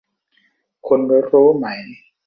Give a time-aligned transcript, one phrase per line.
[0.87, 0.99] คุณ
[1.31, 1.65] รู้ไหม